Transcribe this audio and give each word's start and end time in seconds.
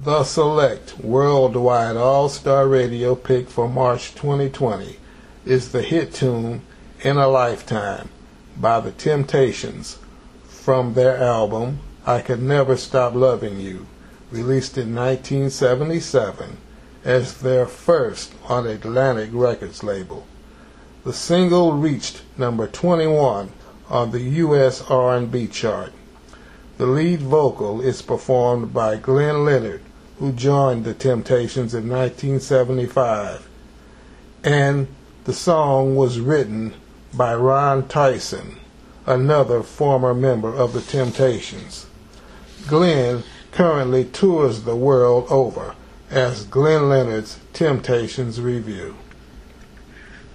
The 0.00 0.22
select 0.22 1.00
worldwide 1.00 1.96
All 1.96 2.28
Star 2.28 2.68
Radio 2.68 3.16
pick 3.16 3.48
for 3.48 3.68
March 3.68 4.14
2020 4.14 4.96
is 5.44 5.72
the 5.72 5.82
hit 5.82 6.14
tune 6.14 6.62
In 7.00 7.16
a 7.16 7.26
Lifetime 7.26 8.08
by 8.56 8.78
The 8.78 8.92
Temptations 8.92 9.98
from 10.44 10.94
their 10.94 11.16
album 11.18 11.80
I 12.06 12.20
Could 12.20 12.40
Never 12.40 12.76
Stop 12.76 13.16
Loving 13.16 13.58
You, 13.58 13.88
released 14.30 14.78
in 14.78 14.94
1977 14.94 16.58
as 17.04 17.38
their 17.38 17.66
first 17.66 18.32
on 18.48 18.68
Atlantic 18.68 19.30
Records 19.32 19.82
label. 19.82 20.28
The 21.02 21.12
single 21.12 21.72
reached 21.72 22.22
number 22.36 22.68
21 22.68 23.50
on 23.90 24.10
the 24.12 24.20
US 24.20 24.80
R&B 24.88 25.48
chart. 25.48 25.92
The 26.76 26.86
lead 26.86 27.20
vocal 27.20 27.80
is 27.80 28.00
performed 28.00 28.72
by 28.72 28.96
Glenn 28.96 29.44
Leonard, 29.44 29.80
who 30.18 30.32
joined 30.32 30.84
the 30.84 30.94
Temptations 30.94 31.74
in 31.74 31.88
1975, 31.88 33.48
and 34.42 34.88
the 35.24 35.32
song 35.32 35.94
was 35.94 36.20
written 36.20 36.74
by 37.14 37.34
Ron 37.34 37.86
Tyson, 37.88 38.56
another 39.06 39.62
former 39.62 40.14
member 40.14 40.52
of 40.52 40.72
the 40.72 40.80
Temptations. 40.80 41.86
Glenn 42.66 43.22
currently 43.52 44.04
tours 44.04 44.62
the 44.62 44.76
world 44.76 45.26
over 45.30 45.74
as 46.10 46.44
Glenn 46.44 46.88
Leonard's 46.88 47.38
Temptations 47.52 48.40
Revue. 48.40 48.94